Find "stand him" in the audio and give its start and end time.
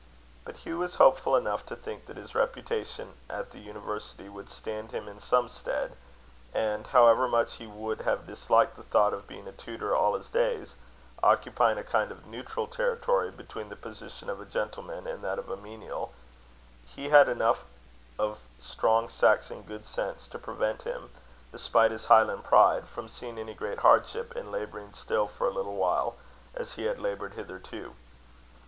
4.49-5.07